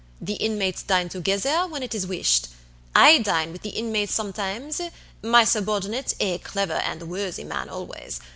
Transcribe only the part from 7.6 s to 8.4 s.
always.